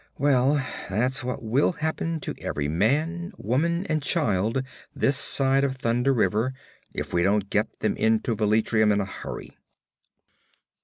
[0.17, 0.55] Well,
[0.89, 4.63] that's what will happen to every man, woman and child
[4.95, 6.55] this side of Thunder River
[6.91, 9.55] if we don't get them into Velitrium in a hurry.'